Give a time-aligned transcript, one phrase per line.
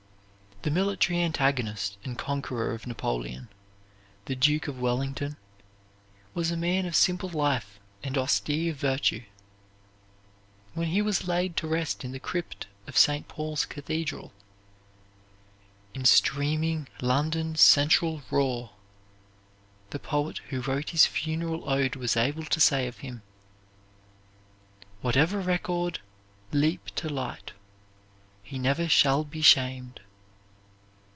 [0.63, 3.49] The military antagonist and conqueror of Napoleon,
[4.25, 5.35] the Duke of Wellington,
[6.35, 9.23] was a man of simple life and austere virtue.
[10.75, 13.27] When he was laid to rest in the crypt of St.
[13.27, 14.33] Paul's Cathedral,
[15.95, 18.69] "in streaming London's central roar,"
[19.89, 23.23] the poet who wrote his funeral ode was able to say of him:
[25.01, 26.01] "Whatever record
[26.51, 27.53] leap to light
[28.43, 30.01] He never shall be shamed."